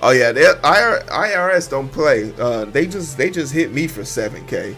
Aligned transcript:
Oh 0.00 0.10
yeah, 0.10 0.30
they, 0.30 0.42
IRS 0.42 1.68
don't 1.68 1.90
play. 1.90 2.32
Uh, 2.38 2.66
they 2.66 2.86
just 2.86 3.16
they 3.16 3.30
just 3.30 3.52
hit 3.52 3.72
me 3.72 3.88
for 3.88 4.04
seven 4.04 4.46
k. 4.46 4.76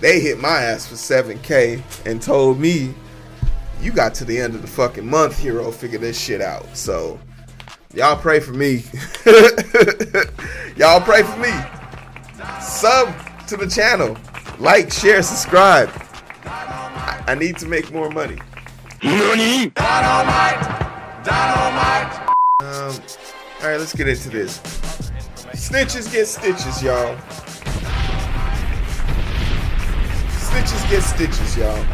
They 0.00 0.20
hit 0.20 0.38
my 0.38 0.62
ass 0.62 0.86
for 0.86 0.96
seven 0.96 1.38
k 1.40 1.82
and 2.06 2.22
told 2.22 2.60
me, 2.60 2.94
"You 3.80 3.90
got 3.90 4.14
to 4.16 4.24
the 4.24 4.38
end 4.38 4.54
of 4.54 4.62
the 4.62 4.68
fucking 4.68 5.08
month, 5.08 5.38
hero. 5.38 5.72
Figure 5.72 5.98
this 5.98 6.20
shit 6.20 6.40
out." 6.40 6.64
So, 6.76 7.18
y'all 7.94 8.16
pray 8.16 8.38
for 8.38 8.52
me. 8.52 8.84
y'all 10.76 11.00
pray 11.00 11.24
for 11.24 11.38
me. 11.38 11.52
Sub 12.60 13.12
to 13.48 13.56
the 13.56 13.66
channel, 13.68 14.16
like, 14.60 14.92
share, 14.92 15.22
subscribe. 15.22 15.90
I, 16.44 17.24
I 17.26 17.34
need 17.34 17.58
to 17.58 17.66
make 17.66 17.92
more 17.92 18.08
money. 18.10 18.38
Dynamite! 19.00 19.74
Dynamite! 21.24 22.34
Um. 22.62 23.21
All 23.62 23.68
right, 23.68 23.78
let's 23.78 23.94
get 23.94 24.08
into 24.08 24.28
this. 24.28 24.58
Snitches 25.54 26.10
get 26.10 26.26
stitches, 26.26 26.82
y'all. 26.82 27.16
Snitches 30.34 30.90
get 30.90 31.00
stitches, 31.04 31.56
y'all. 31.56 31.86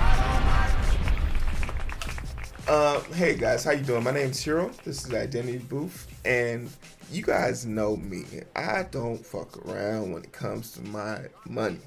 Uh, 2.66 3.00
hey 3.12 3.36
guys, 3.36 3.64
how 3.64 3.72
you 3.72 3.82
doing? 3.82 4.02
My 4.02 4.12
name's 4.12 4.42
Hero. 4.42 4.70
This 4.82 5.04
is 5.04 5.12
Identity 5.12 5.58
Booth, 5.58 6.06
and 6.24 6.70
you 7.12 7.22
guys 7.22 7.66
know 7.66 7.96
me. 7.98 8.24
I 8.56 8.84
don't 8.84 9.18
fuck 9.18 9.58
around 9.66 10.14
when 10.14 10.24
it 10.24 10.32
comes 10.32 10.72
to 10.72 10.82
my 10.84 11.26
money. 11.46 11.80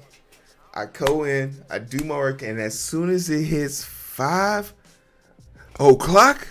I 0.74 0.86
go 0.86 1.24
in, 1.24 1.60
I 1.68 1.80
do 1.80 2.04
my 2.04 2.16
work, 2.18 2.42
and 2.42 2.60
as 2.60 2.78
soon 2.78 3.10
as 3.10 3.28
it 3.30 3.46
hits 3.46 3.82
five 3.82 4.72
o'clock, 5.80 6.46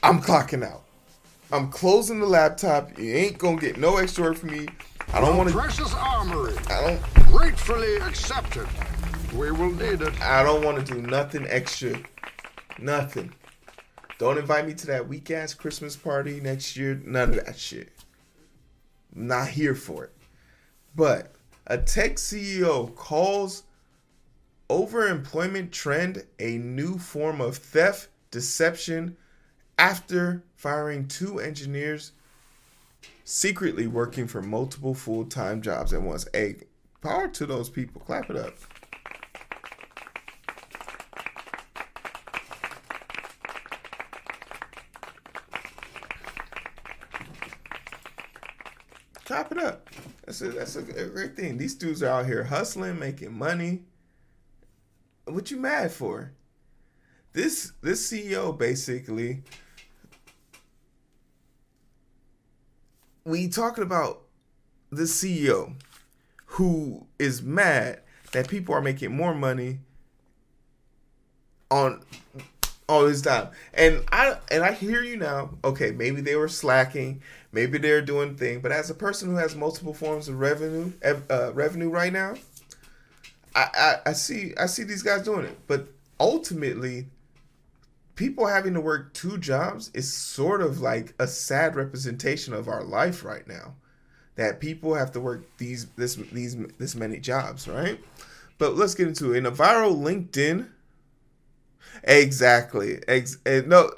I'm 0.00 0.22
clocking 0.22 0.64
out. 0.64 0.84
I'm 1.50 1.70
closing 1.70 2.20
the 2.20 2.26
laptop. 2.26 2.98
You 2.98 3.14
ain't 3.14 3.38
gonna 3.38 3.58
get 3.58 3.78
no 3.78 3.96
extra 3.96 4.24
work 4.24 4.36
from 4.36 4.50
me. 4.50 4.68
I 5.14 5.20
don't 5.20 5.38
want 5.38 5.48
to. 5.48 5.54
Precious 5.54 5.94
armory. 5.94 6.54
I 6.68 6.82
don't. 6.82 7.26
Gratefully 7.26 7.96
accepted. 7.96 8.66
We 9.34 9.50
will 9.50 9.72
need 9.72 10.02
it. 10.02 10.20
I 10.20 10.42
don't 10.42 10.62
want 10.62 10.84
to 10.84 10.94
do 10.94 11.00
nothing 11.00 11.46
extra. 11.48 11.98
Nothing. 12.78 13.32
Don't 14.18 14.36
invite 14.36 14.66
me 14.66 14.74
to 14.74 14.86
that 14.88 15.08
weak 15.08 15.30
ass 15.30 15.54
Christmas 15.54 15.96
party 15.96 16.40
next 16.40 16.76
year. 16.76 17.00
None 17.04 17.30
of 17.30 17.46
that 17.46 17.58
shit. 17.58 17.92
I'm 19.16 19.26
not 19.26 19.48
here 19.48 19.74
for 19.74 20.04
it. 20.04 20.12
But 20.94 21.32
a 21.66 21.78
tech 21.78 22.16
CEO 22.16 22.94
calls 22.94 23.62
overemployment 24.68 25.70
trend 25.70 26.24
a 26.38 26.58
new 26.58 26.98
form 26.98 27.40
of 27.40 27.56
theft, 27.56 28.08
deception, 28.30 29.16
after 29.78 30.42
firing 30.56 31.06
two 31.06 31.38
engineers 31.38 32.12
secretly 33.24 33.86
working 33.86 34.26
for 34.26 34.42
multiple 34.42 34.94
full-time 34.94 35.62
jobs 35.62 35.92
at 35.92 36.02
once. 36.02 36.26
A 36.34 36.56
power 37.00 37.28
to 37.28 37.46
those 37.46 37.70
people. 37.70 38.00
Clap 38.00 38.28
it 38.28 38.36
up. 38.36 38.54
Clap 49.24 49.52
it 49.52 49.58
up. 49.58 49.88
That's 50.24 50.40
a 50.40 50.48
that's 50.48 50.76
a 50.76 50.82
great 50.82 51.36
thing. 51.36 51.58
These 51.58 51.74
dudes 51.74 52.02
are 52.02 52.20
out 52.20 52.26
here 52.26 52.44
hustling, 52.44 52.98
making 52.98 53.36
money. 53.36 53.82
What 55.26 55.50
you 55.50 55.58
mad 55.58 55.92
for? 55.92 56.32
This 57.34 57.72
this 57.82 58.10
CEO 58.10 58.56
basically 58.56 59.42
we 63.28 63.46
talking 63.46 63.84
about 63.84 64.22
the 64.90 65.02
CEO 65.02 65.74
who 66.46 67.06
is 67.18 67.42
mad 67.42 68.00
that 68.32 68.48
people 68.48 68.74
are 68.74 68.80
making 68.80 69.14
more 69.14 69.34
money 69.34 69.80
on 71.70 72.02
all 72.88 73.04
this 73.04 73.20
time. 73.20 73.48
And 73.74 74.02
I 74.10 74.38
and 74.50 74.64
I 74.64 74.72
hear 74.72 75.02
you 75.02 75.18
now. 75.18 75.50
Okay, 75.62 75.90
maybe 75.90 76.22
they 76.22 76.36
were 76.36 76.48
slacking, 76.48 77.22
maybe 77.52 77.76
they're 77.76 78.00
doing 78.00 78.34
thing, 78.34 78.60
but 78.60 78.72
as 78.72 78.88
a 78.88 78.94
person 78.94 79.28
who 79.28 79.36
has 79.36 79.54
multiple 79.54 79.92
forms 79.92 80.28
of 80.28 80.40
revenue 80.40 80.92
uh, 81.04 81.52
revenue 81.52 81.90
right 81.90 82.12
now, 82.12 82.34
I, 83.54 83.66
I 83.76 83.96
I 84.06 84.12
see 84.14 84.54
I 84.58 84.66
see 84.66 84.84
these 84.84 85.02
guys 85.02 85.22
doing 85.22 85.44
it. 85.44 85.58
But 85.66 85.88
ultimately, 86.18 87.08
people 88.18 88.48
having 88.48 88.74
to 88.74 88.80
work 88.80 89.14
two 89.14 89.38
jobs 89.38 89.92
is 89.94 90.12
sort 90.12 90.60
of 90.60 90.80
like 90.80 91.14
a 91.20 91.26
sad 91.28 91.76
representation 91.76 92.52
of 92.52 92.66
our 92.66 92.82
life 92.82 93.24
right 93.24 93.46
now 93.46 93.76
that 94.34 94.58
people 94.58 94.94
have 94.96 95.12
to 95.12 95.20
work 95.20 95.44
these 95.58 95.86
this 95.96 96.16
these 96.32 96.56
this 96.78 96.96
many 96.96 97.20
jobs 97.20 97.68
right? 97.68 98.00
But 98.58 98.74
let's 98.74 98.96
get 98.96 99.06
into 99.06 99.32
it. 99.32 99.38
In 99.38 99.46
a 99.46 99.52
viral 99.52 99.96
linkedin 99.96 100.68
exactly 102.02 103.00
Ex- 103.06 103.38
eh, 103.46 103.62
no 103.64 103.92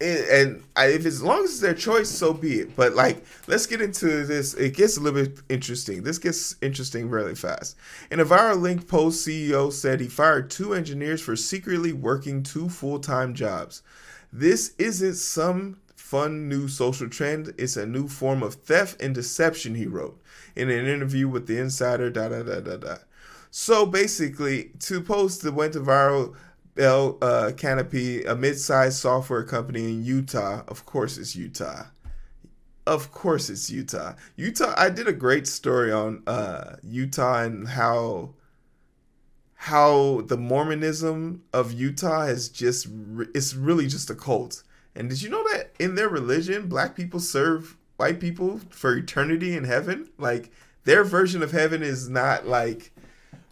and 0.00 0.62
if 0.76 1.04
as 1.04 1.22
long 1.22 1.44
as 1.44 1.50
it's 1.50 1.60
their 1.60 1.74
choice, 1.74 2.08
so 2.08 2.32
be 2.32 2.60
it. 2.60 2.74
But 2.74 2.94
like, 2.94 3.22
let's 3.46 3.66
get 3.66 3.82
into 3.82 4.24
this. 4.24 4.54
It 4.54 4.74
gets 4.74 4.96
a 4.96 5.00
little 5.00 5.24
bit 5.24 5.40
interesting. 5.48 6.02
This 6.02 6.18
gets 6.18 6.56
interesting 6.62 7.10
really 7.10 7.34
fast. 7.34 7.76
In 8.10 8.20
a 8.20 8.24
viral 8.24 8.60
link 8.60 8.88
post, 8.88 9.26
CEO 9.26 9.72
said 9.72 10.00
he 10.00 10.08
fired 10.08 10.50
two 10.50 10.74
engineers 10.74 11.20
for 11.20 11.36
secretly 11.36 11.92
working 11.92 12.42
two 12.42 12.68
full-time 12.68 13.34
jobs. 13.34 13.82
This 14.32 14.74
isn't 14.78 15.14
some 15.14 15.78
fun 15.96 16.48
new 16.48 16.66
social 16.66 17.08
trend. 17.08 17.54
It's 17.58 17.76
a 17.76 17.86
new 17.86 18.08
form 18.08 18.42
of 18.42 18.54
theft 18.54 19.02
and 19.02 19.14
deception. 19.14 19.74
He 19.74 19.86
wrote 19.86 20.20
in 20.56 20.70
an 20.70 20.86
interview 20.86 21.28
with 21.28 21.46
the 21.46 21.58
Insider. 21.58 22.10
Da 22.10 22.28
da 22.28 22.42
da 22.42 22.60
da 22.60 22.76
da. 22.76 22.96
So 23.50 23.84
basically, 23.84 24.70
two 24.78 25.02
posts 25.02 25.42
that 25.42 25.54
went 25.54 25.74
viral 25.74 26.36
Bell 26.74 27.18
uh, 27.20 27.52
Canopy, 27.56 28.24
a 28.24 28.34
mid-sized 28.34 28.98
software 28.98 29.42
company 29.42 29.84
in 29.84 30.04
Utah. 30.04 30.62
Of 30.68 30.86
course, 30.86 31.18
it's 31.18 31.36
Utah. 31.36 31.86
Of 32.86 33.12
course, 33.12 33.50
it's 33.50 33.70
Utah. 33.70 34.14
Utah. 34.36 34.74
I 34.76 34.90
did 34.90 35.06
a 35.06 35.12
great 35.12 35.46
story 35.46 35.92
on 35.92 36.22
uh, 36.26 36.76
Utah 36.82 37.42
and 37.42 37.68
how 37.68 38.34
how 39.54 40.22
the 40.22 40.38
Mormonism 40.38 41.42
of 41.52 41.72
Utah 41.72 42.22
is 42.22 42.48
just 42.48 42.88
it's 43.34 43.54
really 43.54 43.86
just 43.86 44.08
a 44.08 44.14
cult. 44.14 44.62
And 44.94 45.10
did 45.10 45.22
you 45.22 45.28
know 45.28 45.44
that 45.52 45.72
in 45.78 45.94
their 45.94 46.08
religion, 46.08 46.66
black 46.66 46.96
people 46.96 47.20
serve 47.20 47.76
white 47.96 48.20
people 48.20 48.60
for 48.70 48.96
eternity 48.96 49.54
in 49.54 49.64
heaven? 49.64 50.08
Like 50.18 50.50
their 50.84 51.04
version 51.04 51.42
of 51.42 51.52
heaven 51.52 51.82
is 51.82 52.08
not 52.08 52.46
like 52.46 52.92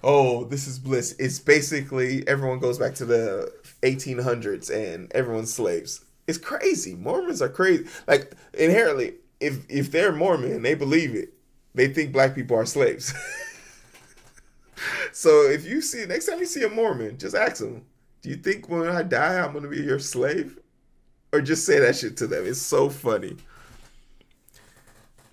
oh, 0.03 0.44
this 0.44 0.66
is 0.66 0.78
bliss. 0.78 1.14
It's 1.19 1.38
basically 1.38 2.26
everyone 2.28 2.59
goes 2.59 2.78
back 2.78 2.94
to 2.97 3.04
the 3.04 3.53
1800s 3.82 4.70
and 4.70 5.12
everyone's 5.12 5.53
slaves. 5.53 6.04
It's 6.26 6.38
crazy. 6.38 6.94
Mormons 6.94 7.42
are 7.42 7.48
crazy. 7.48 7.86
Like 8.06 8.34
inherently, 8.54 9.14
if 9.41 9.64
if 9.69 9.91
they're 9.91 10.12
Mormon, 10.12 10.62
they 10.62 10.75
believe 10.75 11.14
it. 11.14 11.32
They 11.75 11.88
think 11.88 12.12
black 12.12 12.34
people 12.34 12.56
are 12.56 12.66
slaves. 12.66 13.14
so 15.12 15.48
if 15.48 15.64
you 15.64 15.81
see 15.81 16.04
next 16.06 16.26
time 16.26 16.38
you 16.38 16.47
see 16.47 16.65
a 16.65 16.69
Mormon, 16.69 17.19
just 17.19 17.34
ask 17.34 17.59
them, 17.59 17.84
"Do 18.22 18.30
you 18.30 18.36
think 18.36 18.69
when 18.69 18.88
I 18.88 19.03
die 19.03 19.38
I'm 19.41 19.53
going 19.53 19.65
to 19.65 19.70
be 19.70 19.82
your 19.82 19.98
slave?" 19.98 20.59
Or 21.32 21.41
just 21.42 21.66
say 21.66 21.78
that 21.78 21.97
shit 21.97 22.16
to 22.19 22.26
them. 22.26 22.47
It's 22.47 22.60
so 22.60 22.88
funny. 22.88 23.36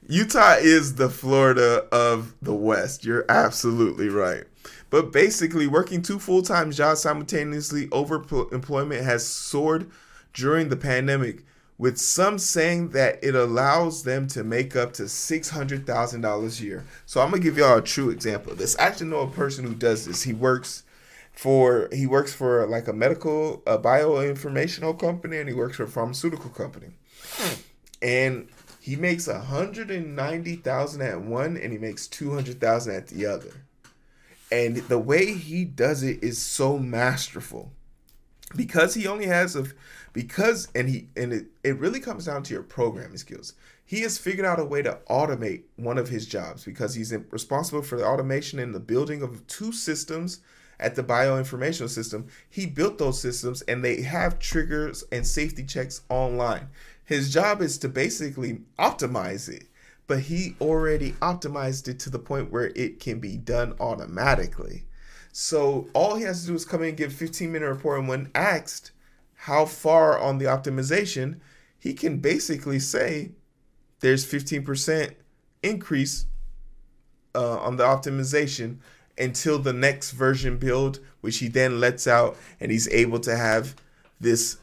Utah 0.07 0.55
is 0.59 0.95
the 0.95 1.09
Florida 1.09 1.87
of 1.91 2.35
the 2.41 2.53
West. 2.53 3.05
You're 3.05 3.25
absolutely 3.27 4.09
right. 4.09 4.43
But 4.95 5.11
basically, 5.11 5.67
working 5.67 6.01
two 6.01 6.19
full 6.19 6.41
time 6.41 6.71
jobs 6.71 7.01
simultaneously 7.01 7.89
over 7.91 8.15
employment 8.53 9.03
has 9.03 9.27
soared 9.27 9.91
during 10.33 10.69
the 10.69 10.77
pandemic, 10.77 11.43
with 11.77 11.97
some 11.97 12.39
saying 12.39 12.91
that 12.91 13.21
it 13.21 13.35
allows 13.35 14.03
them 14.03 14.25
to 14.27 14.41
make 14.41 14.73
up 14.73 14.93
to 14.93 15.03
$600,000 15.03 16.61
a 16.61 16.63
year. 16.63 16.85
So 17.05 17.19
I'm 17.19 17.29
going 17.29 17.41
to 17.41 17.45
give 17.45 17.57
y'all 17.57 17.79
a 17.79 17.81
true 17.81 18.09
example 18.09 18.53
of 18.53 18.57
this. 18.57 18.77
I 18.79 18.83
actually 18.83 19.07
know 19.07 19.19
a 19.19 19.27
person 19.27 19.65
who 19.65 19.75
does 19.75 20.05
this. 20.05 20.23
He 20.23 20.31
works 20.31 20.83
for 21.33 21.89
he 21.91 22.07
works 22.07 22.33
for 22.33 22.65
like 22.65 22.87
a 22.87 22.93
medical 22.93 23.63
a 23.67 23.77
bioinformational 23.77 24.97
company 24.97 25.39
and 25.39 25.49
he 25.49 25.53
works 25.53 25.75
for 25.75 25.83
a 25.83 25.89
pharmaceutical 25.89 26.51
company. 26.51 26.91
And 28.01 28.47
he 28.79 28.95
makes 28.95 29.27
190,000 29.27 31.01
at 31.01 31.19
one 31.19 31.57
and 31.57 31.73
he 31.73 31.77
makes 31.77 32.07
200,000 32.07 32.95
at 32.95 33.07
the 33.07 33.25
other 33.25 33.64
and 34.51 34.77
the 34.77 34.99
way 34.99 35.33
he 35.33 35.65
does 35.65 36.03
it 36.03 36.23
is 36.23 36.37
so 36.37 36.77
masterful. 36.77 37.71
Because 38.55 38.93
he 38.93 39.07
only 39.07 39.25
has 39.25 39.55
a 39.55 39.65
because 40.13 40.69
and 40.75 40.87
he 40.87 41.07
and 41.17 41.33
it, 41.33 41.47
it 41.63 41.77
really 41.79 41.99
comes 41.99 42.25
down 42.25 42.43
to 42.43 42.53
your 42.53 42.63
programming 42.63 43.17
skills. 43.17 43.53
He 43.85 44.01
has 44.01 44.17
figured 44.17 44.45
out 44.45 44.59
a 44.59 44.65
way 44.65 44.81
to 44.81 44.99
automate 45.09 45.63
one 45.75 45.97
of 45.97 46.09
his 46.09 46.25
jobs 46.25 46.63
because 46.63 46.95
he's 46.95 47.13
responsible 47.31 47.81
for 47.81 47.97
the 47.97 48.05
automation 48.05 48.59
and 48.59 48.73
the 48.73 48.79
building 48.79 49.21
of 49.21 49.45
two 49.47 49.71
systems 49.71 50.39
at 50.79 50.95
the 50.95 51.03
bioinformational 51.03 51.89
system. 51.89 52.27
He 52.49 52.65
built 52.65 52.97
those 52.97 53.21
systems 53.21 53.61
and 53.63 53.83
they 53.83 54.01
have 54.01 54.39
triggers 54.39 55.03
and 55.11 55.25
safety 55.25 55.63
checks 55.63 56.01
online. 56.09 56.69
His 57.03 57.31
job 57.31 57.61
is 57.61 57.77
to 57.79 57.89
basically 57.89 58.61
optimize 58.79 59.49
it. 59.49 59.67
But 60.07 60.21
he 60.21 60.55
already 60.61 61.13
optimized 61.13 61.87
it 61.87 61.99
to 61.99 62.09
the 62.09 62.19
point 62.19 62.51
where 62.51 62.71
it 62.75 62.99
can 62.99 63.19
be 63.19 63.37
done 63.37 63.75
automatically. 63.79 64.85
So 65.31 65.89
all 65.93 66.15
he 66.15 66.23
has 66.23 66.41
to 66.41 66.47
do 66.47 66.55
is 66.55 66.63
come 66.63 66.81
in 66.83 66.89
and 66.89 66.97
give 66.97 67.11
15 67.11 67.51
minute 67.51 67.67
report. 67.67 67.99
And 67.99 68.07
when 68.07 68.31
asked 68.35 68.91
how 69.33 69.65
far 69.65 70.19
on 70.19 70.37
the 70.37 70.45
optimization, 70.45 71.39
he 71.77 71.93
can 71.93 72.17
basically 72.17 72.79
say 72.79 73.31
there's 73.99 74.25
15% 74.25 75.13
increase 75.63 76.25
uh, 77.33 77.59
on 77.59 77.77
the 77.77 77.83
optimization 77.83 78.77
until 79.17 79.59
the 79.59 79.73
next 79.73 80.11
version 80.11 80.57
build, 80.57 80.99
which 81.21 81.37
he 81.39 81.47
then 81.47 81.79
lets 81.79 82.07
out, 82.07 82.37
and 82.59 82.71
he's 82.71 82.87
able 82.89 83.19
to 83.19 83.35
have 83.35 83.75
this 84.19 84.57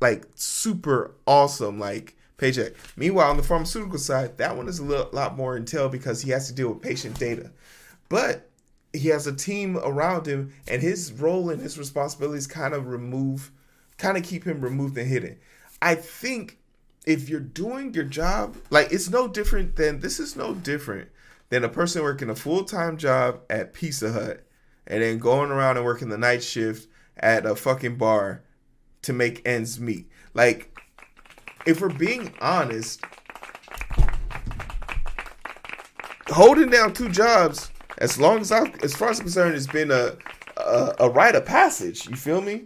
like 0.00 0.26
super 0.34 1.12
awesome 1.26 1.78
like 1.78 2.16
paycheck. 2.42 2.72
Meanwhile, 2.96 3.30
on 3.30 3.36
the 3.36 3.42
pharmaceutical 3.42 3.98
side, 3.98 4.36
that 4.38 4.56
one 4.56 4.68
is 4.68 4.80
a 4.80 4.84
little, 4.84 5.08
lot 5.12 5.36
more 5.36 5.56
entailed 5.56 5.92
because 5.92 6.20
he 6.20 6.30
has 6.32 6.48
to 6.48 6.54
deal 6.54 6.70
with 6.70 6.82
patient 6.82 7.18
data, 7.18 7.52
but 8.08 8.50
he 8.92 9.08
has 9.08 9.26
a 9.26 9.34
team 9.34 9.78
around 9.78 10.26
him, 10.26 10.52
and 10.68 10.82
his 10.82 11.12
role 11.12 11.50
and 11.50 11.62
his 11.62 11.78
responsibilities 11.78 12.46
kind 12.46 12.74
of 12.74 12.88
remove, 12.88 13.52
kind 13.96 14.16
of 14.16 14.24
keep 14.24 14.44
him 14.44 14.60
removed 14.60 14.98
and 14.98 15.08
hidden. 15.08 15.38
I 15.80 15.94
think 15.94 16.58
if 17.06 17.28
you're 17.28 17.40
doing 17.40 17.94
your 17.94 18.04
job, 18.04 18.56
like 18.70 18.92
it's 18.92 19.08
no 19.08 19.28
different 19.28 19.76
than 19.76 20.00
this 20.00 20.20
is 20.20 20.36
no 20.36 20.52
different 20.52 21.08
than 21.48 21.64
a 21.64 21.68
person 21.68 22.02
working 22.02 22.28
a 22.28 22.34
full 22.34 22.64
time 22.64 22.96
job 22.96 23.40
at 23.50 23.72
Pizza 23.72 24.12
Hut 24.12 24.44
and 24.86 25.02
then 25.02 25.18
going 25.18 25.50
around 25.50 25.76
and 25.76 25.86
working 25.86 26.08
the 26.08 26.18
night 26.18 26.42
shift 26.42 26.88
at 27.16 27.46
a 27.46 27.54
fucking 27.54 27.96
bar 27.96 28.42
to 29.02 29.12
make 29.12 29.46
ends 29.46 29.80
meet. 29.80 30.08
Like, 30.34 30.71
if 31.66 31.80
we're 31.80 31.88
being 31.88 32.32
honest, 32.40 33.00
holding 36.28 36.70
down 36.70 36.92
two 36.92 37.08
jobs, 37.08 37.70
as 37.98 38.18
long 38.18 38.40
as 38.40 38.52
I, 38.52 38.66
as 38.82 38.94
far 38.94 39.10
as 39.10 39.18
I'm 39.18 39.24
concerned, 39.24 39.54
has 39.54 39.66
been 39.66 39.90
a 39.90 40.16
a, 40.56 40.94
a 41.00 41.10
rite 41.10 41.34
of 41.34 41.44
passage. 41.44 42.08
You 42.08 42.16
feel 42.16 42.40
me? 42.40 42.64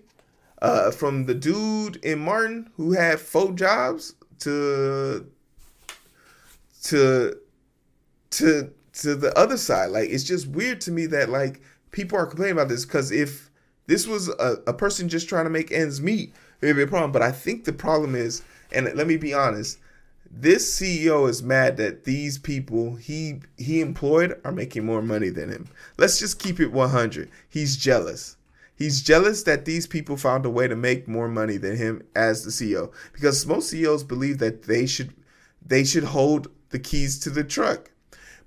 Uh, 0.62 0.90
from 0.90 1.26
the 1.26 1.34
dude 1.34 1.96
in 1.96 2.18
Martin 2.18 2.70
who 2.76 2.92
had 2.92 3.20
four 3.20 3.52
jobs 3.52 4.14
to 4.38 5.30
to 6.82 7.36
to 8.30 8.70
to 8.94 9.14
the 9.14 9.38
other 9.38 9.58
side. 9.58 9.90
Like 9.90 10.08
it's 10.08 10.24
just 10.24 10.46
weird 10.46 10.80
to 10.82 10.90
me 10.90 11.06
that 11.06 11.28
like 11.28 11.60
people 11.90 12.18
are 12.18 12.26
complaining 12.26 12.54
about 12.54 12.68
this 12.68 12.86
because 12.86 13.10
if 13.10 13.50
this 13.86 14.06
was 14.06 14.28
a, 14.28 14.56
a 14.66 14.72
person 14.72 15.08
just 15.08 15.28
trying 15.28 15.44
to 15.44 15.50
make 15.50 15.70
ends 15.70 16.00
meet, 16.00 16.34
it'd 16.60 16.76
be 16.76 16.82
a 16.82 16.86
problem. 16.86 17.12
But 17.12 17.22
I 17.22 17.32
think 17.32 17.64
the 17.64 17.72
problem 17.72 18.14
is, 18.14 18.42
and 18.72 18.92
let 18.94 19.06
me 19.06 19.16
be 19.16 19.32
honest, 19.34 19.78
this 20.30 20.78
CEO 20.78 21.28
is 21.28 21.42
mad 21.42 21.76
that 21.76 22.04
these 22.04 22.38
people 22.38 22.96
he 22.96 23.40
he 23.56 23.80
employed 23.80 24.40
are 24.44 24.52
making 24.52 24.84
more 24.84 25.02
money 25.02 25.28
than 25.28 25.50
him. 25.50 25.68
Let's 25.96 26.18
just 26.18 26.38
keep 26.38 26.60
it 26.60 26.72
100. 26.72 27.30
He's 27.48 27.76
jealous. 27.76 28.36
He's 28.76 29.00
jealous 29.00 29.42
that 29.44 29.64
these 29.64 29.86
people 29.86 30.16
found 30.16 30.44
a 30.44 30.50
way 30.50 30.68
to 30.68 30.76
make 30.76 31.08
more 31.08 31.28
money 31.28 31.56
than 31.56 31.76
him 31.76 32.02
as 32.14 32.44
the 32.44 32.50
CEO 32.50 32.92
because 33.12 33.46
most 33.46 33.70
CEOs 33.70 34.04
believe 34.04 34.38
that 34.38 34.64
they 34.64 34.86
should 34.86 35.14
they 35.64 35.84
should 35.84 36.04
hold 36.04 36.48
the 36.70 36.78
keys 36.78 37.18
to 37.20 37.30
the 37.30 37.44
truck. 37.44 37.90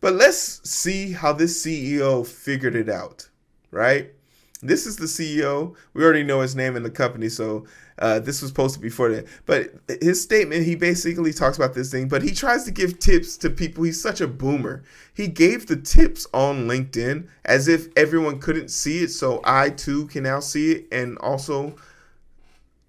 But 0.02 0.14
let's 0.14 0.70
see 0.70 1.14
how 1.14 1.34
this 1.34 1.66
CEO 1.66 2.26
figured 2.26 2.76
it 2.76 2.88
out, 2.88 3.30
right? 3.72 4.12
This 4.62 4.86
is 4.86 4.98
the 4.98 5.06
CEO. 5.06 5.76
We 5.94 6.04
already 6.04 6.24
know 6.24 6.42
his 6.42 6.56
name 6.56 6.76
in 6.76 6.84
the 6.84 6.90
company, 6.90 7.30
so 7.30 7.66
uh, 7.98 8.20
this 8.20 8.42
was 8.42 8.52
posted 8.52 8.82
before 8.82 9.10
that. 9.10 9.26
But 9.46 9.74
his 10.02 10.22
statement, 10.22 10.66
he 10.66 10.76
basically 10.76 11.32
talks 11.32 11.56
about 11.56 11.74
this 11.74 11.90
thing, 11.90 12.10
but 12.10 12.22
he 12.22 12.32
tries 12.32 12.66
to 12.66 12.72
give 12.72 13.00
tips 13.00 13.38
to 13.38 13.50
people. 13.50 13.86
He's 13.86 14.02
such 14.02 14.20
a 14.20 14.28
boomer. 14.28 14.84
He 15.14 15.28
gave 15.28 15.68
the 15.68 15.78
tips 15.78 16.28
on 16.34 16.68
LinkedIn 16.68 17.28
as 17.46 17.70
if 17.70 17.88
everyone 17.96 18.40
couldn't 18.40 18.70
see 18.70 19.04
it, 19.04 19.12
so 19.12 19.40
I 19.46 19.70
too 19.70 20.08
can 20.08 20.24
now 20.24 20.42
see 20.42 20.72
it 20.74 20.88
and 20.92 21.18
also 21.20 21.76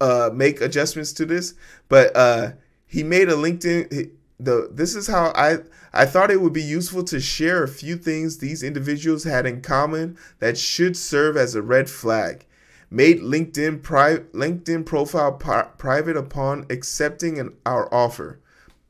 uh, 0.01 0.29
make 0.33 0.59
adjustments 0.59 1.13
to 1.13 1.25
this. 1.25 1.53
But 1.87 2.13
uh, 2.17 2.51
he 2.85 3.03
made 3.03 3.29
a 3.29 3.35
LinkedIn. 3.35 4.11
The 4.43 4.69
this 4.71 4.95
is 4.95 5.07
how 5.07 5.31
I 5.35 5.59
I 5.93 6.05
thought 6.05 6.31
it 6.31 6.41
would 6.41 6.53
be 6.53 6.63
useful 6.63 7.03
to 7.05 7.19
share 7.19 7.63
a 7.63 7.67
few 7.67 7.95
things 7.95 8.37
these 8.37 8.63
individuals 8.63 9.23
had 9.23 9.45
in 9.45 9.61
common 9.61 10.17
that 10.39 10.57
should 10.57 10.97
serve 10.97 11.37
as 11.37 11.53
a 11.53 11.61
red 11.61 11.89
flag. 11.89 12.45
Made 12.89 13.21
LinkedIn 13.21 13.83
pri- 13.83 14.25
LinkedIn 14.33 14.85
profile 14.85 15.33
pri- 15.33 15.69
private 15.77 16.17
upon 16.17 16.65
accepting 16.69 17.39
an, 17.39 17.55
our 17.65 17.93
offer. 17.93 18.39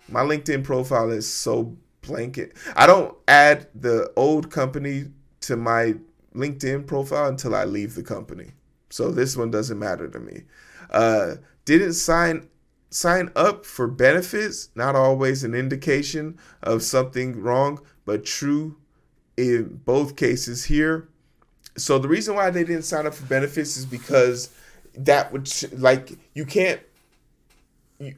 My 0.07 0.21
LinkedIn 0.21 0.63
profile 0.63 1.11
is 1.11 1.31
so 1.31 1.77
blanket. 2.01 2.55
I 2.75 2.87
don't 2.87 3.15
add 3.27 3.67
the 3.75 4.11
old 4.15 4.49
company 4.49 5.05
to 5.41 5.57
my 5.57 5.95
LinkedIn 6.33 6.87
profile 6.87 7.27
until 7.27 7.55
I 7.55 7.65
leave 7.65 7.95
the 7.95 8.03
company. 8.03 8.51
So 8.89 9.11
this 9.11 9.37
one 9.37 9.51
doesn't 9.51 9.79
matter 9.79 10.07
to 10.07 10.19
me. 10.19 10.43
Uh, 10.89 11.35
didn't 11.65 11.93
sign 11.93 12.49
sign 12.91 13.31
up 13.35 13.65
for 13.65 13.87
benefits, 13.87 14.69
not 14.75 14.95
always 14.95 15.43
an 15.43 15.55
indication 15.55 16.37
of 16.61 16.83
something 16.83 17.41
wrong, 17.41 17.79
but 18.05 18.25
true 18.25 18.75
in 19.37 19.81
both 19.85 20.15
cases 20.15 20.65
here. 20.65 21.07
So 21.77 21.97
the 21.97 22.09
reason 22.09 22.35
why 22.35 22.51
they 22.51 22.65
didn't 22.65 22.83
sign 22.83 23.07
up 23.07 23.13
for 23.13 23.25
benefits 23.25 23.77
is 23.77 23.85
because 23.85 24.49
that 24.93 25.31
would 25.31 25.49
like 25.79 26.11
you 26.33 26.45
can't 26.45 26.81
you, 27.97 28.15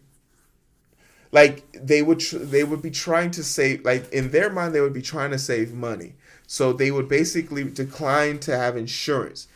like 1.31 1.64
they 1.72 2.02
would 2.02 2.19
tr- 2.19 2.40
they 2.40 2.64
would 2.64 2.81
be 2.81 2.90
trying 2.90 3.30
to 3.30 3.44
save 3.44 3.86
like 3.86 4.12
in 4.12 4.31
their 4.31 4.50
mind 4.50 4.74
they 4.74 4.81
would 4.81 4.92
be 4.94 5.04
trying 5.04 5.30
to 5.31 5.40
save 5.40 5.72
money. 5.72 6.16
So 6.48 6.74
they 6.74 6.90
would 6.90 7.08
basically 7.08 7.64
decline 7.64 8.40
to 8.40 8.58
have 8.58 8.76
insurance. 8.76 9.48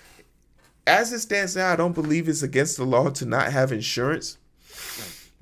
As 0.86 1.12
it 1.12 1.20
stands 1.20 1.56
now, 1.56 1.74
I 1.74 1.76
don't 1.76 1.96
believe 1.96 2.30
it's 2.30 2.44
against 2.44 2.78
the 2.78 2.86
law 2.86 3.10
to 3.10 3.26
not 3.26 3.52
have 3.52 3.72
insurance 3.72 4.38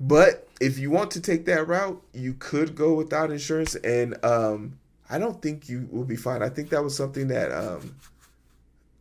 but 0.00 0.48
if 0.60 0.78
you 0.78 0.90
want 0.90 1.10
to 1.12 1.20
take 1.20 1.46
that 1.46 1.66
route, 1.66 2.02
you 2.12 2.34
could 2.34 2.74
go 2.74 2.94
without 2.94 3.30
insurance, 3.30 3.74
and 3.76 4.22
um, 4.24 4.78
I 5.08 5.18
don't 5.18 5.40
think 5.40 5.68
you 5.68 5.88
will 5.90 6.04
be 6.04 6.16
fine. 6.16 6.42
I 6.42 6.48
think 6.48 6.70
that 6.70 6.82
was 6.82 6.96
something 6.96 7.28
that 7.28 7.52
um, 7.52 7.96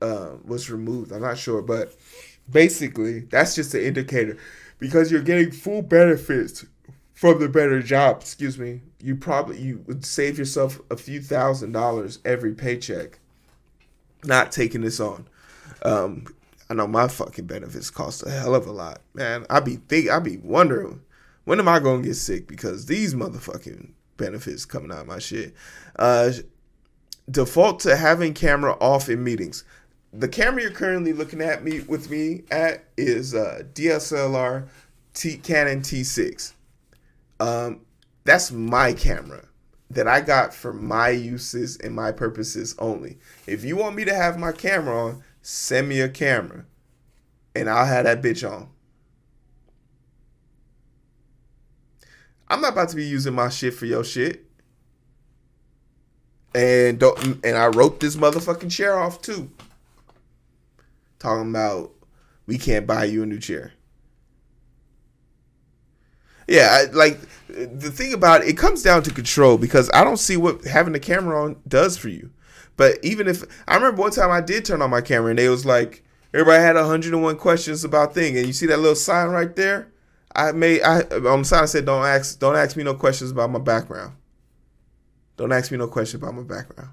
uh, 0.01 0.31
was 0.45 0.69
removed. 0.69 1.11
I'm 1.11 1.21
not 1.21 1.37
sure, 1.37 1.61
but 1.61 1.95
basically, 2.49 3.21
that's 3.21 3.55
just 3.55 3.73
an 3.73 3.81
indicator 3.81 4.37
because 4.79 5.11
you're 5.11 5.21
getting 5.21 5.51
full 5.51 5.81
benefits 5.81 6.65
from 7.13 7.39
the 7.39 7.49
better 7.49 7.81
job. 7.81 8.17
Excuse 8.21 8.57
me. 8.57 8.81
You 9.01 9.15
probably 9.15 9.59
you 9.59 9.83
would 9.87 10.05
save 10.05 10.37
yourself 10.37 10.79
a 10.89 10.97
few 10.97 11.21
thousand 11.21 11.71
dollars 11.71 12.19
every 12.25 12.53
paycheck, 12.53 13.19
not 14.23 14.51
taking 14.51 14.81
this 14.81 14.99
on. 14.99 15.27
Um, 15.83 16.25
I 16.69 16.73
know 16.73 16.87
my 16.87 17.07
fucking 17.07 17.45
benefits 17.45 17.89
cost 17.89 18.25
a 18.25 18.29
hell 18.29 18.55
of 18.55 18.65
a 18.65 18.71
lot, 18.71 19.01
man. 19.13 19.45
I 19.49 19.59
be 19.59 19.75
think 19.75 20.09
I 20.09 20.19
be 20.19 20.37
wondering 20.37 21.01
when 21.43 21.59
am 21.59 21.67
I 21.67 21.79
gonna 21.79 22.01
get 22.01 22.15
sick 22.15 22.47
because 22.47 22.87
these 22.87 23.13
motherfucking 23.13 23.91
benefits 24.17 24.65
coming 24.65 24.91
out 24.91 25.01
of 25.01 25.07
my 25.07 25.19
shit. 25.19 25.53
Uh, 25.97 26.31
default 27.29 27.79
to 27.81 27.95
having 27.95 28.33
camera 28.33 28.73
off 28.79 29.09
in 29.09 29.23
meetings. 29.23 29.63
The 30.13 30.27
camera 30.27 30.61
you're 30.61 30.71
currently 30.71 31.13
looking 31.13 31.41
at 31.41 31.63
me 31.63 31.81
with 31.81 32.09
me 32.09 32.43
at 32.49 32.85
is 32.97 33.35
uh, 33.35 33.63
DSLR 33.73 34.67
T 35.13 35.37
Canon 35.37 35.81
T6. 35.81 36.53
Um, 37.39 37.81
that's 38.23 38.51
my 38.51 38.93
camera 38.93 39.45
that 39.89 40.07
I 40.07 40.21
got 40.21 40.53
for 40.53 40.73
my 40.73 41.09
uses 41.09 41.77
and 41.77 41.93
my 41.93 42.11
purposes 42.11 42.75
only. 42.79 43.17
If 43.45 43.63
you 43.63 43.75
want 43.75 43.95
me 43.95 44.05
to 44.05 44.15
have 44.15 44.39
my 44.39 44.51
camera 44.51 45.07
on, 45.07 45.23
send 45.47 45.87
me 45.87 46.01
a 46.01 46.09
camera 46.09 46.65
and 47.55 47.69
I'll 47.69 47.85
have 47.85 48.05
that 48.05 48.23
bitch 48.23 48.49
on. 48.49 48.67
I'm 52.47 52.61
not 52.61 52.73
about 52.73 52.89
to 52.89 52.95
be 52.95 53.05
using 53.05 53.35
my 53.35 53.49
shit 53.49 53.75
for 53.75 53.85
your 53.85 54.03
shit. 54.03 54.43
And 56.55 56.99
don't 56.99 57.45
and 57.45 57.55
I 57.57 57.67
wrote 57.67 57.99
this 57.99 58.15
motherfucking 58.15 58.71
chair 58.71 58.97
off 58.97 59.21
too. 59.21 59.51
Talking 61.19 61.51
about 61.51 61.91
we 62.47 62.57
can't 62.57 62.87
buy 62.87 63.03
you 63.03 63.21
a 63.21 63.25
new 63.27 63.39
chair. 63.39 63.73
Yeah, 66.47 66.69
I, 66.71 66.91
like 66.91 67.19
the 67.47 67.91
thing 67.91 68.13
about 68.13 68.41
it, 68.41 68.49
it 68.49 68.57
comes 68.57 68.81
down 68.81 69.03
to 69.03 69.11
control 69.11 69.59
because 69.59 69.91
I 69.93 70.03
don't 70.03 70.17
see 70.17 70.37
what 70.37 70.63
having 70.63 70.93
the 70.93 70.99
camera 70.99 71.43
on 71.43 71.57
does 71.67 71.97
for 71.97 72.09
you. 72.09 72.31
But 72.77 72.97
even 73.03 73.27
if 73.27 73.43
I 73.67 73.75
remember 73.75 74.01
one 74.01 74.11
time 74.11 74.31
I 74.31 74.41
did 74.41 74.65
turn 74.65 74.81
on 74.81 74.89
my 74.89 75.01
camera 75.01 75.29
and 75.29 75.39
they 75.39 75.49
was 75.49 75.65
like 75.65 76.03
everybody 76.33 76.61
had 76.61 76.75
101 76.75 77.37
questions 77.37 77.83
about 77.83 78.13
thing 78.13 78.37
and 78.37 78.45
you 78.45 78.53
see 78.53 78.65
that 78.67 78.79
little 78.79 78.95
sign 78.95 79.29
right 79.29 79.55
there? 79.55 79.91
I 80.35 80.51
made 80.51 80.81
I 80.81 81.01
on 81.01 81.39
the 81.39 81.45
sign 81.45 81.63
I 81.63 81.65
said 81.65 81.85
don't 81.85 82.05
ask 82.05 82.39
don't 82.39 82.55
ask 82.55 82.75
me 82.75 82.83
no 82.83 82.93
questions 82.93 83.31
about 83.31 83.51
my 83.51 83.59
background. 83.59 84.13
Don't 85.37 85.51
ask 85.51 85.71
me 85.71 85.77
no 85.77 85.87
questions 85.87 86.21
about 86.21 86.35
my 86.35 86.43
background. 86.43 86.89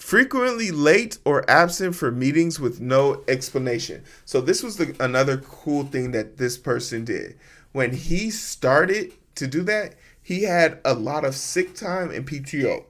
frequently 0.00 0.70
late 0.70 1.18
or 1.24 1.48
absent 1.48 1.94
for 1.94 2.10
meetings 2.10 2.58
with 2.58 2.80
no 2.80 3.22
explanation. 3.28 4.02
So 4.24 4.40
this 4.40 4.62
was 4.62 4.76
the 4.76 4.96
another 4.98 5.36
cool 5.36 5.84
thing 5.84 6.12
that 6.12 6.38
this 6.38 6.56
person 6.56 7.04
did. 7.04 7.38
When 7.72 7.92
he 7.92 8.30
started 8.30 9.12
to 9.36 9.46
do 9.46 9.62
that, 9.64 9.94
he 10.22 10.44
had 10.44 10.80
a 10.84 10.94
lot 10.94 11.24
of 11.24 11.34
sick 11.36 11.74
time 11.74 12.10
and 12.10 12.26
PTO. 12.26 12.84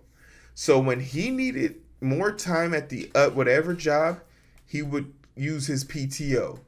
So 0.54 0.78
when 0.78 1.00
he 1.00 1.30
needed 1.30 1.80
more 2.00 2.32
time 2.32 2.74
at 2.74 2.88
the 2.88 3.10
uh, 3.14 3.30
whatever 3.30 3.74
job, 3.74 4.20
he 4.66 4.82
would 4.82 5.12
use 5.36 5.66
his 5.66 5.84
PTO. 5.84 6.60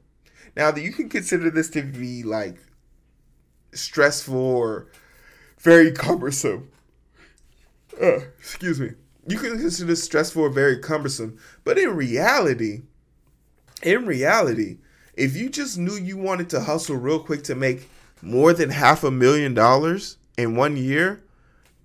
Now 0.55 0.71
that 0.71 0.81
you 0.81 0.91
can 0.91 1.09
consider 1.09 1.49
this 1.49 1.69
to 1.71 1.81
be 1.81 2.23
like 2.23 2.57
stressful 3.73 4.35
or 4.35 4.87
very 5.59 5.91
cumbersome. 5.91 6.69
Uh, 8.01 8.19
excuse 8.39 8.79
me. 8.79 8.91
You 9.27 9.37
can 9.37 9.57
consider 9.57 9.87
this 9.87 10.03
stressful 10.03 10.43
or 10.43 10.49
very 10.49 10.79
cumbersome, 10.79 11.37
but 11.63 11.77
in 11.77 11.95
reality, 11.95 12.81
in 13.81 14.05
reality, 14.05 14.79
if 15.13 15.35
you 15.35 15.49
just 15.49 15.77
knew 15.77 15.93
you 15.93 16.17
wanted 16.17 16.49
to 16.49 16.61
hustle 16.61 16.97
real 16.97 17.19
quick 17.19 17.43
to 17.45 17.55
make 17.55 17.89
more 18.21 18.51
than 18.51 18.69
half 18.69 19.03
a 19.03 19.11
million 19.11 19.53
dollars 19.53 20.17
in 20.37 20.57
one 20.57 20.75
year, 20.75 21.23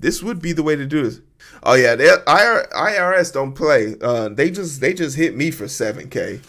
this 0.00 0.22
would 0.22 0.42
be 0.42 0.52
the 0.52 0.62
way 0.62 0.74
to 0.74 0.86
do 0.86 1.04
this. 1.04 1.20
Oh 1.62 1.74
yeah, 1.74 1.94
they, 1.94 2.06
IRS 2.06 3.32
don't 3.32 3.52
play. 3.52 3.96
Uh, 4.00 4.28
they 4.28 4.50
just 4.50 4.80
they 4.80 4.94
just 4.94 5.16
hit 5.16 5.36
me 5.36 5.50
for 5.50 5.68
seven 5.68 6.08
k. 6.08 6.40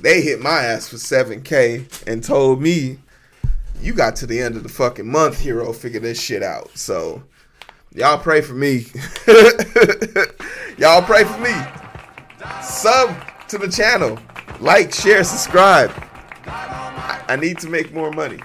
They 0.00 0.20
hit 0.20 0.40
my 0.40 0.62
ass 0.62 0.88
for 0.88 0.98
seven 0.98 1.42
k 1.42 1.86
and 2.06 2.22
told 2.22 2.60
me, 2.60 2.98
"You 3.80 3.94
got 3.94 4.16
to 4.16 4.26
the 4.26 4.40
end 4.40 4.56
of 4.56 4.62
the 4.62 4.68
fucking 4.68 5.10
month, 5.10 5.40
hero. 5.40 5.72
Figure 5.72 6.00
this 6.00 6.20
shit 6.20 6.42
out." 6.42 6.70
So, 6.76 7.22
y'all 7.94 8.18
pray 8.18 8.40
for 8.40 8.54
me. 8.54 8.86
y'all 10.78 11.02
pray 11.02 11.24
for 11.24 11.38
me. 11.38 11.54
Sub 12.62 13.14
to 13.48 13.58
the 13.58 13.68
channel, 13.68 14.18
like, 14.60 14.94
share, 14.94 15.24
subscribe. 15.24 15.90
I, 16.46 17.24
I 17.28 17.36
need 17.36 17.58
to 17.58 17.68
make 17.68 17.92
more 17.92 18.10
money 18.12 18.40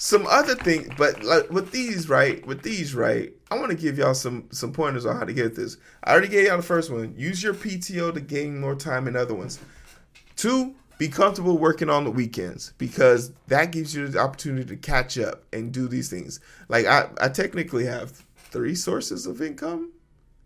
some 0.00 0.26
other 0.26 0.54
thing, 0.54 0.92
but 0.96 1.22
like 1.22 1.50
with 1.50 1.70
these, 1.72 2.08
right? 2.08 2.44
With 2.46 2.62
these, 2.62 2.94
right? 2.94 3.32
I 3.50 3.58
want 3.58 3.70
to 3.70 3.76
give 3.76 3.98
y'all 3.98 4.14
some 4.14 4.46
some 4.50 4.72
pointers 4.72 5.04
on 5.04 5.16
how 5.16 5.24
to 5.24 5.32
get 5.32 5.56
this. 5.56 5.76
I 6.04 6.12
already 6.12 6.28
gave 6.28 6.46
y'all 6.46 6.56
the 6.56 6.62
first 6.62 6.90
one. 6.90 7.14
Use 7.16 7.42
your 7.42 7.54
PTO 7.54 8.14
to 8.14 8.20
gain 8.20 8.60
more 8.60 8.76
time 8.76 9.08
in 9.08 9.16
other 9.16 9.34
ones. 9.34 9.58
Two, 10.36 10.74
be 10.98 11.08
comfortable 11.08 11.58
working 11.58 11.90
on 11.90 12.04
the 12.04 12.10
weekends 12.10 12.74
because 12.78 13.32
that 13.48 13.72
gives 13.72 13.94
you 13.94 14.06
the 14.06 14.18
opportunity 14.18 14.66
to 14.66 14.76
catch 14.76 15.18
up 15.18 15.42
and 15.52 15.72
do 15.72 15.88
these 15.88 16.08
things. 16.08 16.40
Like 16.68 16.86
I, 16.86 17.08
I 17.20 17.28
technically 17.28 17.86
have 17.86 18.24
three 18.36 18.74
sources 18.74 19.26
of 19.26 19.40
income. 19.42 19.92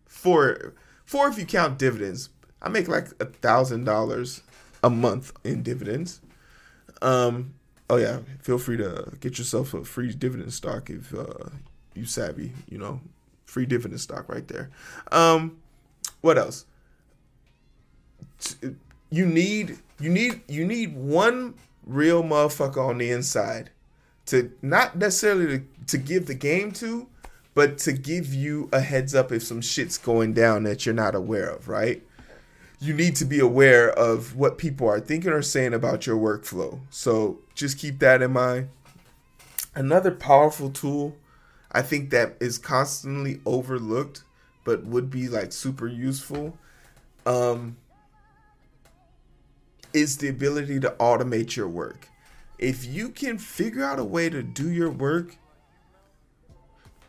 Four, 0.07 0.75
four 1.05 1.29
if 1.29 1.39
you 1.39 1.45
count 1.45 1.79
dividends. 1.79 2.31
I 2.63 2.69
make 2.69 2.89
like 2.89 3.09
a 3.21 3.27
thousand 3.27 3.85
dollars 3.85 4.43
a 4.83 4.89
month 4.89 5.33
in 5.45 5.63
dividends. 5.63 6.21
Um, 7.03 7.55
oh 7.91 7.97
yeah, 7.97 8.21
feel 8.41 8.59
free 8.59 8.77
to 8.77 9.13
get 9.21 9.39
yourself 9.39 9.75
a 9.75 9.85
free 9.85 10.13
dividend 10.15 10.55
stock 10.55 10.89
if 10.89 11.13
uh, 11.13 11.51
you 11.95 12.07
savvy. 12.07 12.53
You 12.69 12.79
know, 12.79 13.01
free 13.45 13.67
dividend 13.67 14.01
stock 14.01 14.29
right 14.29 14.47
there. 14.49 14.71
Um, 15.13 15.59
what 16.21 16.39
else? 16.39 16.67
You 19.11 19.27
need 19.27 19.79
you 20.01 20.11
need 20.11 20.43
you 20.49 20.67
need 20.67 20.97
one 20.97 21.55
real 21.87 22.23
motherfucker 22.23 22.89
on 22.89 22.99
the 22.99 23.11
inside 23.11 23.71
to 24.27 24.53
not 24.63 24.97
necessarily 24.97 25.59
to, 25.59 25.65
to 25.87 25.99
give 25.99 26.27
the 26.27 26.35
game 26.35 26.73
to, 26.73 27.07
but 27.55 27.79
to 27.79 27.93
give 27.93 28.33
you 28.33 28.69
a 28.73 28.81
heads 28.81 29.15
up 29.15 29.31
if 29.33 29.43
some 29.43 29.61
shit's 29.61 29.99
going 29.99 30.33
down 30.33 30.65
that 30.65 30.85
you're 30.85 30.95
not 30.95 31.15
aware 31.15 31.49
of, 31.49 31.69
right? 31.69 32.03
you 32.85 32.93
need 32.93 33.17
to 33.17 33.25
be 33.25 33.41
aware 33.41 33.91
of 33.91 34.37
what 34.37 34.59
people 34.59 34.87
are 34.89 35.01
thinking 35.01 35.33
or 35.33 35.43
saying 35.43 35.73
about 35.73 36.07
your 36.07 36.17
workflow. 36.17 36.81
So 36.91 37.39
just 37.55 37.79
keep 37.79 37.99
that 38.01 38.21
in 38.21 38.33
mind. 38.33 38.69
Another 39.75 40.11
powerful 40.11 40.71
tool 40.71 41.17
I 41.75 41.83
think 41.83 42.11
that 42.11 42.37
is 42.41 42.57
constantly 42.57 43.41
overlooked 43.45 44.23
but 44.65 44.85
would 44.85 45.11
be 45.11 45.29
like 45.29 45.53
super 45.53 45.87
useful 45.87 46.59
um, 47.27 47.77
is 49.93 50.19
the 50.19 50.29
ability 50.29 50.81
to 50.81 50.91
automate 50.99 51.55
your 51.55 51.69
work. 51.69 52.09
If 52.59 52.85
you 52.85 53.11
can 53.11 53.39
figure 53.39 53.85
out 53.85 53.99
a 53.99 54.05
way 54.05 54.31
to 54.31 54.43
do 54.43 54.71
your 54.71 54.91
work, 54.91 55.37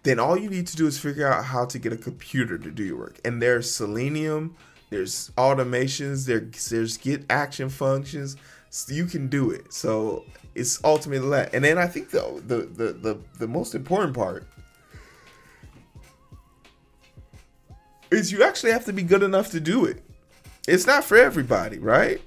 then 0.03 0.19
all 0.19 0.37
you 0.37 0.49
need 0.49 0.67
to 0.67 0.75
do 0.75 0.85
is 0.85 0.99
figure 0.99 1.27
out 1.27 1.45
how 1.45 1.65
to 1.65 1.79
get 1.79 1.93
a 1.93 1.97
computer 1.97 2.57
to 2.57 2.69
do 2.69 2.83
your 2.83 2.97
work. 2.97 3.19
And 3.25 3.41
there's 3.41 3.71
Selenium, 3.71 4.55
there's 4.89 5.31
automations, 5.37 6.25
there, 6.25 6.47
there's 6.69 6.97
get 6.97 7.25
action 7.29 7.69
functions. 7.69 8.35
So 8.69 8.93
you 8.93 9.05
can 9.05 9.27
do 9.29 9.51
it. 9.51 9.71
So 9.73 10.25
it's 10.53 10.83
ultimately 10.83 11.29
that. 11.29 11.53
And 11.53 11.63
then 11.63 11.77
I 11.77 11.87
think 11.87 12.11
the, 12.11 12.41
the 12.45 12.57
the 12.57 12.93
the 12.93 13.19
the 13.39 13.47
most 13.47 13.73
important 13.73 14.13
part 14.13 14.45
is 18.11 18.31
you 18.31 18.43
actually 18.43 18.71
have 18.71 18.85
to 18.85 18.93
be 18.93 19.03
good 19.03 19.23
enough 19.23 19.51
to 19.51 19.59
do 19.59 19.85
it. 19.85 20.01
It's 20.67 20.87
not 20.87 21.03
for 21.03 21.17
everybody, 21.17 21.77
right? 21.79 22.21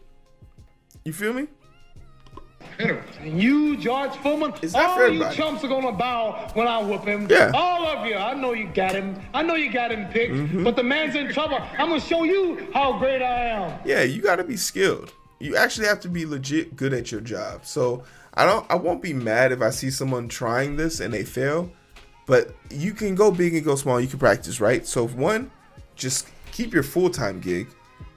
You 1.05 1.13
feel 1.13 1.33
me? 1.33 1.49
And 2.79 3.03
you, 3.25 3.77
George 3.77 4.15
Foreman, 4.17 4.53
all 4.75 5.09
you 5.09 5.29
chumps 5.33 5.65
are 5.65 5.69
gonna 5.69 5.93
bow 5.93 6.51
when 6.55 6.69
I 6.69 6.81
whoop 6.81 7.05
him. 7.05 7.27
Yeah. 7.29 7.51
All 7.53 7.87
of 7.87 8.07
you. 8.07 8.15
I 8.15 8.35
know 8.35 8.53
you 8.53 8.69
got 8.69 8.93
him. 8.93 9.21
I 9.35 9.43
know 9.43 9.55
you 9.55 9.73
got 9.73 9.91
him 9.91 10.07
picked. 10.07 10.33
Mm-hmm. 10.33 10.63
But 10.63 10.77
the 10.77 10.85
man's 10.85 11.17
in 11.17 11.33
trouble. 11.33 11.59
I'm 11.73 11.89
gonna 11.89 12.01
show 12.01 12.23
you 12.23 12.71
how 12.73 12.99
great 12.99 13.21
I 13.21 13.47
am. 13.47 13.81
Yeah, 13.85 14.03
you 14.03 14.23
gotta 14.23 14.45
be 14.45 14.57
skilled. 14.57 15.13
You 15.41 15.57
actually 15.57 15.87
have 15.89 16.01
to 16.01 16.09
be 16.09 16.25
legit 16.25 16.77
good 16.77 16.93
at 16.93 17.11
your 17.11 17.21
job. 17.21 17.67
So 17.67 18.05
I 18.35 18.45
don't 18.45 18.65
I 18.71 18.77
won't 18.77 19.03
be 19.03 19.13
mad 19.13 19.51
if 19.51 19.61
I 19.61 19.71
see 19.71 19.91
someone 19.91 20.29
trying 20.29 20.77
this 20.77 21.01
and 21.01 21.13
they 21.13 21.25
fail. 21.25 21.73
But 22.27 22.55
you 22.71 22.93
can 22.93 23.15
go 23.15 23.33
big 23.33 23.55
and 23.55 23.65
go 23.65 23.75
small. 23.75 24.01
You 24.01 24.07
can 24.07 24.19
practice, 24.19 24.61
right? 24.61 24.87
So 24.87 25.07
if 25.07 25.15
one, 25.15 25.51
just 25.99 26.29
keep 26.53 26.73
your 26.73 26.83
full 26.83 27.11
time 27.11 27.41
gig 27.41 27.69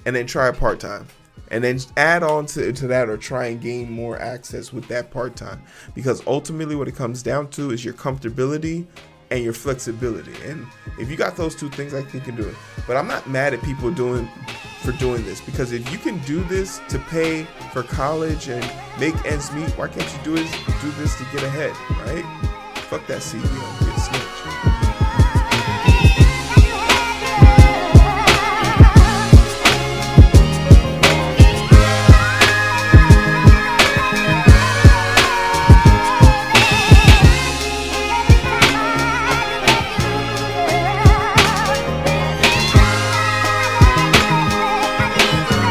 and 0.06 0.16
then 0.16 0.26
try 0.26 0.48
a 0.48 0.54
part 0.54 0.80
time 0.80 1.06
and 1.50 1.64
then 1.64 1.80
add 1.98 2.24
on 2.24 2.46
to, 2.46 2.72
to 2.72 2.88
that 2.88 3.10
or 3.10 3.18
try 3.18 3.48
and 3.48 3.62
gain 3.62 3.92
more 3.92 4.18
access 4.20 4.72
with 4.72 4.88
that 4.88 5.12
part 5.12 5.36
time 5.36 5.62
because 5.94 6.26
ultimately 6.26 6.76
what 6.76 6.88
it 6.88 6.96
comes 6.96 7.22
down 7.22 7.50
to 7.50 7.72
is 7.72 7.84
your 7.84 7.94
comfortability 7.94 8.88
and 9.32 9.44
your 9.44 9.54
flexibility. 9.54 10.34
And 10.44 10.66
if 11.00 11.10
you 11.10 11.16
got 11.16 11.36
those 11.36 11.56
two 11.56 11.70
things 11.70 11.94
i 11.94 12.02
think 12.02 12.14
you 12.14 12.20
can 12.22 12.36
do 12.36 12.48
it. 12.48 12.56
But 12.88 12.98
i'm 12.98 13.08
not 13.08 13.30
mad 13.30 13.54
at 13.54 13.62
people 13.64 13.92
doing 13.92 14.28
for 14.82 14.92
doing 14.94 15.24
this. 15.26 15.42
Because 15.42 15.74
if 15.74 15.92
you 15.92 15.98
can 15.98 16.18
do 16.20 16.44
this 16.46 16.82
to 16.90 17.00
pay 17.00 17.44
for 17.72 17.84
college 17.84 18.48
and 18.48 18.64
make 19.00 19.16
ends 19.26 19.52
meet 19.52 19.70
why 19.78 19.88
can't 19.88 20.12
you 20.14 20.24
do 20.24 20.42
it 20.42 20.50
do 20.82 20.92
this 20.92 21.16
to 21.18 21.24
get 21.34 21.44
ahead 21.44 21.76
right? 22.06 22.26
Fuck 22.90 23.08
that 23.08 23.22
ceo 23.22 23.91